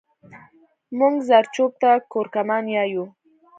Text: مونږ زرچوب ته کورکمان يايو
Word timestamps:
مونږ 0.97 1.15
زرچوب 1.29 1.71
ته 1.81 1.91
کورکمان 2.13 2.65
يايو 2.75 3.05